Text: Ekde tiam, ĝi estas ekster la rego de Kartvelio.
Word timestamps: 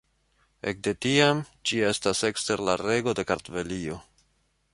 Ekde 0.71 0.93
tiam, 1.07 1.43
ĝi 1.71 1.83
estas 1.91 2.23
ekster 2.31 2.65
la 2.71 2.77
rego 2.87 3.15
de 3.21 3.27
Kartvelio. 3.35 4.01